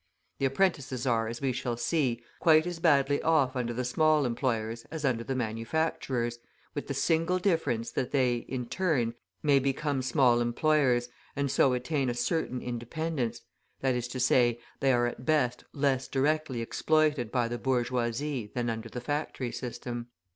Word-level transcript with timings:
The 0.39 0.47
apprentices 0.47 1.05
are, 1.05 1.27
as 1.27 1.41
we 1.41 1.51
shall 1.51 1.77
see, 1.77 2.23
quite 2.39 2.65
as 2.65 2.79
badly 2.79 3.21
off 3.21 3.55
under 3.55 3.71
the 3.71 3.85
small 3.85 4.25
employers 4.25 4.83
as 4.89 5.05
under 5.05 5.23
the 5.23 5.35
manufacturers, 5.35 6.39
with 6.73 6.87
the 6.87 6.95
single 6.95 7.37
difference 7.37 7.91
that 7.91 8.09
they, 8.09 8.37
in 8.37 8.65
turn, 8.65 9.13
may 9.43 9.59
become 9.59 10.01
small 10.01 10.41
employers, 10.41 11.09
and 11.35 11.51
so 11.51 11.73
attain 11.73 12.09
a 12.09 12.15
certain 12.15 12.63
independence 12.63 13.41
that 13.81 13.93
is 13.93 14.07
to 14.07 14.19
say, 14.19 14.59
they 14.79 14.91
are 14.91 15.05
at 15.05 15.23
best 15.23 15.65
less 15.71 16.07
directly 16.07 16.61
exploited 16.61 17.31
by 17.31 17.47
the 17.47 17.59
bourgeoisie 17.59 18.51
than 18.55 18.71
under 18.71 18.89
the 18.89 19.01
factory 19.01 19.51
system. 19.51 20.07